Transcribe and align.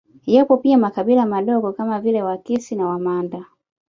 Yapo 0.25 0.57
pia 0.57 0.77
makabila 0.77 1.25
madogo 1.25 1.73
kama 1.73 1.99
vile 2.01 2.23
Wakisi 2.23 2.75
na 2.75 2.87
Wamanda 2.87 3.45